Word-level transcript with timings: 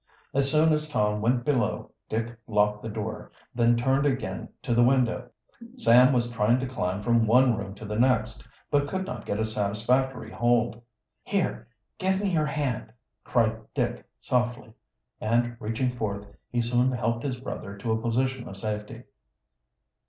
As 0.33 0.49
soon 0.51 0.73
as 0.73 0.89
Tom 0.89 1.21
went 1.21 1.45
below 1.45 1.91
Dick 2.09 2.35
locked 2.47 2.81
the 2.81 2.89
door, 2.89 3.31
then 3.53 3.75
turned 3.77 4.07
again 4.07 4.49
to 4.63 4.73
the 4.73 4.81
window. 4.83 5.29
Sam 5.77 6.11
was 6.11 6.31
trying 6.31 6.59
to 6.59 6.67
climb 6.67 7.03
from 7.03 7.27
one 7.27 7.55
room 7.55 7.75
to 7.75 7.85
the 7.85 7.99
next, 7.99 8.43
but 8.71 8.87
could 8.87 9.05
not 9.05 9.27
get 9.27 9.37
a 9.39 9.45
satisfactory 9.45 10.31
hold. 10.31 10.81
"Here, 11.21 11.67
give 11.99 12.19
me 12.19 12.31
your 12.31 12.47
hand," 12.47 12.91
cried 13.23 13.59
Dick 13.75 14.03
softly, 14.19 14.73
and 15.19 15.55
reaching 15.59 15.95
forth 15.95 16.25
he 16.49 16.61
soon 16.61 16.91
helped 16.91 17.21
his 17.23 17.39
brother 17.39 17.77
to 17.77 17.91
a 17.91 18.01
position 18.01 18.47
of 18.49 18.57
safety. 18.57 19.03